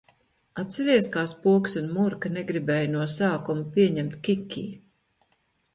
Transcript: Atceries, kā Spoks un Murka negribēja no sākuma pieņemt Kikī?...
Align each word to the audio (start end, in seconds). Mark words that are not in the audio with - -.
Atceries, 0.61 1.09
kā 1.15 1.25
Spoks 1.33 1.77
un 1.83 1.91
Murka 1.99 2.33
negribēja 2.39 2.91
no 2.97 3.07
sākuma 3.19 3.69
pieņemt 3.79 4.21
Kikī?... 4.29 4.67